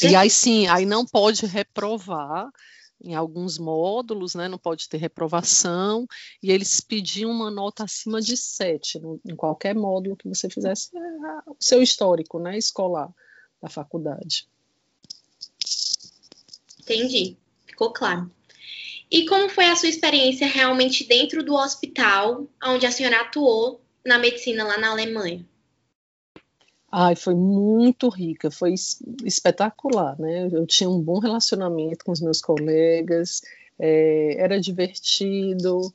E 0.04 0.14
aí 0.14 0.30
sim, 0.30 0.68
aí 0.68 0.86
não 0.86 1.04
pode 1.04 1.46
reprovar 1.46 2.48
em 3.02 3.16
alguns 3.16 3.58
módulos, 3.58 4.36
né, 4.36 4.46
não 4.46 4.56
pode 4.56 4.88
ter 4.88 4.98
reprovação, 4.98 6.06
e 6.40 6.52
eles 6.52 6.80
pediam 6.80 7.32
uma 7.32 7.50
nota 7.50 7.82
acima 7.82 8.20
de 8.20 8.36
7 8.36 9.00
no, 9.00 9.20
em 9.26 9.34
qualquer 9.34 9.74
módulo 9.74 10.16
que 10.16 10.28
você 10.28 10.48
fizesse, 10.48 10.96
é, 10.96 11.50
o 11.50 11.56
seu 11.58 11.82
histórico 11.82 12.38
né, 12.38 12.56
escolar 12.56 13.12
da 13.60 13.68
faculdade. 13.68 14.48
Entendi, 16.78 17.36
ficou 17.66 17.92
claro. 17.92 18.30
E 19.10 19.26
como 19.26 19.48
foi 19.48 19.66
a 19.66 19.76
sua 19.76 19.88
experiência 19.88 20.46
realmente 20.46 21.04
dentro 21.04 21.42
do 21.44 21.54
hospital 21.54 22.46
onde 22.62 22.86
a 22.86 22.90
senhora 22.90 23.20
atuou 23.20 23.80
na 24.04 24.18
medicina 24.18 24.64
lá 24.64 24.78
na 24.78 24.90
Alemanha? 24.90 25.44
Ai, 26.90 27.14
foi 27.14 27.34
muito 27.34 28.08
rica, 28.08 28.50
foi 28.50 28.74
espetacular, 29.24 30.18
né? 30.18 30.48
Eu 30.50 30.66
tinha 30.66 30.88
um 30.88 31.00
bom 31.00 31.18
relacionamento 31.18 32.04
com 32.04 32.12
os 32.12 32.20
meus 32.20 32.40
colegas, 32.40 33.42
é, 33.78 34.36
era 34.38 34.60
divertido, 34.60 35.92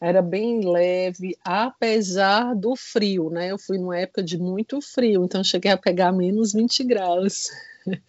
era 0.00 0.20
bem 0.20 0.60
leve, 0.60 1.36
apesar 1.42 2.54
do 2.54 2.76
frio, 2.76 3.30
né? 3.30 3.50
Eu 3.50 3.58
fui 3.58 3.78
numa 3.78 3.98
época 3.98 4.22
de 4.22 4.38
muito 4.38 4.80
frio, 4.80 5.24
então 5.24 5.42
cheguei 5.42 5.70
a 5.70 5.76
pegar 5.76 6.12
menos 6.12 6.52
20 6.52 6.84
graus. 6.84 7.48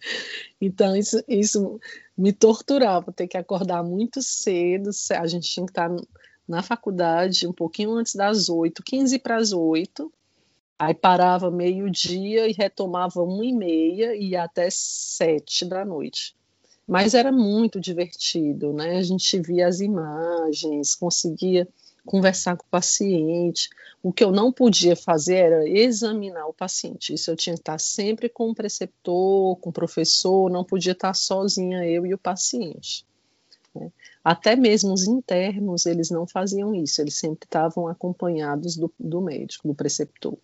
Então 0.60 0.96
isso, 0.96 1.22
isso 1.28 1.78
me 2.16 2.32
torturava, 2.32 3.12
ter 3.12 3.28
que 3.28 3.36
acordar 3.36 3.84
muito 3.84 4.20
cedo, 4.20 4.90
a 5.12 5.24
gente 5.28 5.48
tinha 5.48 5.64
que 5.64 5.70
estar 5.70 5.88
na 6.48 6.64
faculdade 6.64 7.46
um 7.46 7.52
pouquinho 7.52 7.92
antes 7.92 8.16
das 8.16 8.48
8, 8.48 8.82
15 8.82 9.20
para 9.20 9.36
as 9.36 9.52
8, 9.52 10.12
Aí 10.78 10.94
parava 10.94 11.50
meio-dia 11.50 12.46
e 12.46 12.52
retomava 12.52 13.20
uma 13.20 13.44
e 13.44 13.52
meia 13.52 14.14
e 14.14 14.36
até 14.36 14.68
sete 14.70 15.64
da 15.64 15.84
noite. 15.84 16.36
Mas 16.88 17.12
era 17.12 17.30
muito 17.30 17.78
divertido, 17.78 18.72
né? 18.72 18.96
A 18.96 19.02
gente 19.02 19.38
via 19.40 19.68
as 19.68 19.80
imagens, 19.80 20.94
conseguia 20.94 21.68
conversar 22.06 22.56
com 22.56 22.64
o 22.64 22.70
paciente. 22.70 23.68
O 24.02 24.10
que 24.10 24.24
eu 24.24 24.32
não 24.32 24.50
podia 24.50 24.96
fazer 24.96 25.34
era 25.34 25.68
examinar 25.68 26.46
o 26.46 26.54
paciente. 26.54 27.12
Isso 27.12 27.30
eu 27.30 27.36
tinha 27.36 27.54
que 27.54 27.60
estar 27.60 27.78
sempre 27.78 28.30
com 28.30 28.48
o 28.48 28.54
preceptor, 28.54 29.56
com 29.56 29.68
o 29.68 29.72
professor, 29.72 30.50
não 30.50 30.64
podia 30.64 30.92
estar 30.92 31.12
sozinha 31.12 31.84
eu 31.84 32.06
e 32.06 32.14
o 32.14 32.18
paciente. 32.18 33.04
Né? 33.74 33.92
Até 34.24 34.56
mesmo 34.56 34.94
os 34.94 35.06
internos, 35.06 35.84
eles 35.84 36.10
não 36.10 36.26
faziam 36.26 36.74
isso, 36.74 37.02
eles 37.02 37.16
sempre 37.16 37.44
estavam 37.44 37.86
acompanhados 37.86 38.76
do, 38.76 38.90
do 38.98 39.20
médico, 39.20 39.68
do 39.68 39.74
preceptor. 39.74 40.38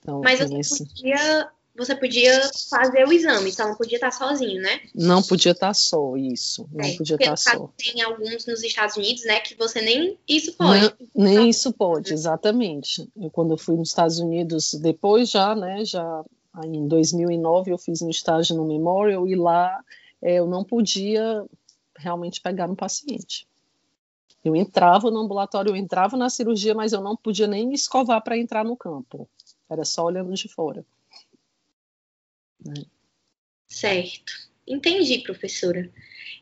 Então, 0.00 0.20
Mas 0.22 0.40
você 0.40 0.84
podia, 0.84 1.48
você 1.76 1.94
podia 1.96 2.40
fazer 2.70 3.06
o 3.06 3.12
exame, 3.12 3.50
então 3.50 3.68
não 3.68 3.76
podia 3.76 3.96
estar 3.96 4.12
sozinho, 4.12 4.62
né? 4.62 4.80
Não 4.94 5.22
podia 5.22 5.52
estar 5.52 5.74
só, 5.74 6.16
isso. 6.16 6.68
Não 6.72 6.84
é, 6.84 6.96
podia 6.96 7.16
estar 7.16 7.36
só. 7.36 7.68
Tem 7.76 8.00
alguns 8.00 8.46
nos 8.46 8.62
Estados 8.62 8.96
Unidos, 8.96 9.24
né, 9.24 9.40
que 9.40 9.56
você 9.56 9.82
nem 9.82 10.16
isso 10.28 10.52
pode. 10.52 10.94
Nem, 11.14 11.36
nem 11.36 11.48
isso 11.48 11.72
pode, 11.72 12.12
exatamente. 12.12 13.10
Eu, 13.16 13.30
quando 13.30 13.52
eu 13.52 13.58
fui 13.58 13.76
nos 13.76 13.88
Estados 13.88 14.20
Unidos, 14.20 14.74
depois 14.74 15.30
já, 15.30 15.54
né, 15.54 15.84
já 15.84 16.24
em 16.64 16.86
2009 16.86 17.72
eu 17.72 17.78
fiz 17.78 18.00
um 18.02 18.10
estágio 18.10 18.56
no 18.56 18.64
Memorial 18.64 19.26
e 19.26 19.34
lá 19.34 19.82
é, 20.22 20.34
eu 20.34 20.46
não 20.46 20.62
podia 20.62 21.44
realmente 21.96 22.40
pegar 22.40 22.68
no 22.68 22.76
paciente. 22.76 23.48
Eu 24.44 24.54
entrava 24.54 25.10
no 25.10 25.20
ambulatório, 25.20 25.70
eu 25.70 25.76
entrava 25.76 26.16
na 26.16 26.28
cirurgia, 26.28 26.74
mas 26.74 26.92
eu 26.92 27.00
não 27.00 27.16
podia 27.16 27.46
nem 27.46 27.66
me 27.66 27.74
escovar 27.74 28.22
para 28.22 28.38
entrar 28.38 28.64
no 28.64 28.76
campo. 28.76 29.28
Era 29.68 29.84
só 29.84 30.04
olhando 30.04 30.32
de 30.34 30.48
fora. 30.48 30.84
Né? 32.64 32.84
Certo. 33.68 34.32
Entendi, 34.66 35.18
professora. 35.18 35.90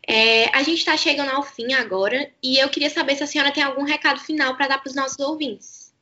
É, 0.07 0.47
a 0.57 0.63
gente 0.63 0.79
está 0.79 0.97
chegando 0.97 1.31
ao 1.31 1.43
fim 1.43 1.73
agora 1.75 2.31
e 2.43 2.59
eu 2.59 2.69
queria 2.69 2.91
saber 2.91 3.17
se 3.17 3.23
a 3.23 3.27
senhora 3.27 3.53
tem 3.53 3.63
algum 3.63 3.85
recado 3.85 4.21
final 4.21 4.57
para 4.57 4.69
dar 4.69 4.79
para 4.79 4.89
os 4.89 4.97
nossos 4.97 5.19
ouvintes. 5.19 5.93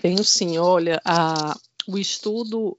Tenho 0.00 0.22
sim. 0.24 0.58
Olha, 0.58 1.00
a, 1.04 1.58
o 1.86 1.98
estudo 1.98 2.78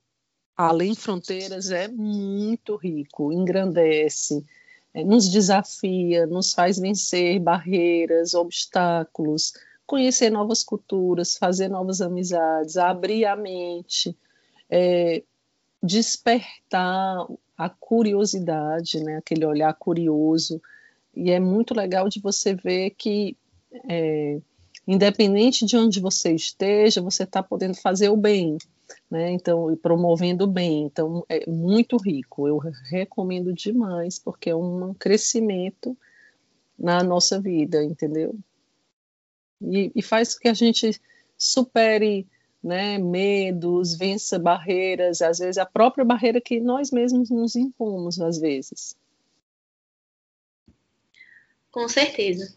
Além 0.57 0.95
Fronteiras 0.95 1.69
é 1.69 1.87
muito 1.87 2.75
rico, 2.75 3.31
engrandece, 3.31 4.43
é, 4.91 5.03
nos 5.03 5.29
desafia, 5.29 6.25
nos 6.25 6.51
faz 6.51 6.79
vencer 6.79 7.39
barreiras, 7.39 8.33
obstáculos, 8.33 9.53
conhecer 9.85 10.31
novas 10.31 10.63
culturas, 10.63 11.37
fazer 11.37 11.67
novas 11.67 12.01
amizades, 12.01 12.75
abrir 12.75 13.25
a 13.25 13.35
mente, 13.35 14.17
é, 14.67 15.23
despertar 15.81 17.27
a 17.57 17.69
curiosidade, 17.69 19.03
né, 19.03 19.17
aquele 19.17 19.45
olhar 19.45 19.73
curioso. 19.73 20.61
E 21.15 21.31
é 21.31 21.39
muito 21.39 21.73
legal 21.73 22.07
de 22.09 22.19
você 22.19 22.53
ver 22.53 22.91
que, 22.91 23.35
é, 23.89 24.39
independente 24.87 25.65
de 25.65 25.75
onde 25.75 25.99
você 25.99 26.33
esteja, 26.33 27.01
você 27.01 27.23
está 27.23 27.41
podendo 27.41 27.75
fazer 27.75 28.09
o 28.09 28.17
bem, 28.17 28.57
né? 29.09 29.31
Então, 29.31 29.75
promovendo 29.81 30.43
o 30.43 30.47
bem. 30.47 30.83
Então, 30.83 31.25
é 31.27 31.49
muito 31.49 31.97
rico. 31.97 32.47
Eu 32.47 32.57
recomendo 32.57 33.53
demais, 33.53 34.19
porque 34.19 34.51
é 34.51 34.55
um 34.55 34.93
crescimento 34.93 35.97
na 36.77 37.03
nossa 37.03 37.41
vida, 37.41 37.83
entendeu? 37.83 38.37
e, 39.61 39.91
e 39.95 40.01
faz 40.01 40.37
que 40.37 40.47
a 40.47 40.53
gente 40.53 40.99
supere 41.37 42.27
né, 42.63 42.97
medos, 42.97 43.97
vença 43.97 44.37
barreiras, 44.39 45.21
às 45.21 45.39
vezes 45.39 45.57
a 45.57 45.65
própria 45.65 46.03
barreira 46.03 46.41
que 46.41 46.59
nós 46.59 46.91
mesmos 46.91 47.29
nos 47.29 47.55
impomos, 47.55 48.19
às 48.19 48.39
vezes. 48.39 48.95
Com 51.71 51.87
certeza. 51.87 52.55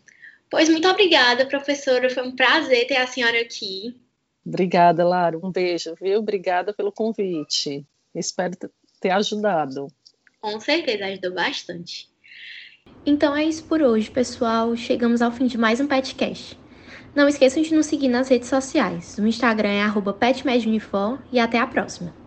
Pois 0.51 0.69
muito 0.69 0.89
obrigada, 0.89 1.47
professora. 1.47 2.11
Foi 2.11 2.27
um 2.27 2.35
prazer 2.35 2.87
ter 2.87 2.97
a 2.97 3.07
senhora 3.07 3.41
aqui. 3.41 3.95
Obrigada, 4.45 5.07
Lara. 5.07 5.39
Um 5.39 5.53
beijo, 5.53 5.95
viu? 6.01 6.19
Obrigada 6.19 6.73
pelo 6.73 6.91
convite. 6.91 7.87
Espero 8.15 8.57
ter 9.01 9.11
ajudado. 9.11 9.87
Com 10.41 10.59
certeza, 10.59 11.05
ajudou 11.05 11.35
bastante. 11.35 12.09
Então 13.07 13.37
é 13.37 13.45
isso 13.45 13.65
por 13.65 13.83
hoje, 13.83 14.11
pessoal. 14.11 14.75
Chegamos 14.77 15.23
ao 15.23 15.31
fim 15.31 15.47
de 15.47 15.57
mais 15.57 15.81
um 15.81 15.87
podcast. 15.87 16.60
Não 17.15 17.29
esqueçam 17.29 17.63
de 17.63 17.75
nos 17.75 17.87
seguir 17.87 18.09
nas 18.09 18.29
redes 18.29 18.49
sociais. 18.49 19.19
O 19.19 19.27
Instagram 19.27 19.71
é 19.71 19.83
petmedunifor 20.13 21.19
e 21.33 21.41
até 21.41 21.59
a 21.59 21.67
próxima. 21.67 22.20